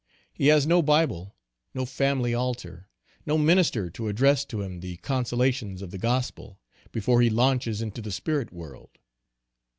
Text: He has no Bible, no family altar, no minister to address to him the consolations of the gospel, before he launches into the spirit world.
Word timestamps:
He 0.33 0.47
has 0.47 0.65
no 0.65 0.81
Bible, 0.81 1.35
no 1.75 1.85
family 1.85 2.33
altar, 2.33 2.89
no 3.23 3.37
minister 3.37 3.91
to 3.91 4.07
address 4.07 4.43
to 4.45 4.63
him 4.63 4.79
the 4.79 4.97
consolations 4.97 5.83
of 5.83 5.91
the 5.91 5.99
gospel, 5.99 6.59
before 6.91 7.21
he 7.21 7.29
launches 7.29 7.83
into 7.83 8.01
the 8.01 8.11
spirit 8.11 8.51
world. 8.51 8.97